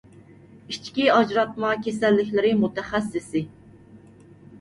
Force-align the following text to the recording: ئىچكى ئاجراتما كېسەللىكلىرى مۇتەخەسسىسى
ئىچكى 0.75 1.03
ئاجراتما 1.15 1.73
كېسەللىكلىرى 1.87 2.53
مۇتەخەسسىسى 2.63 3.43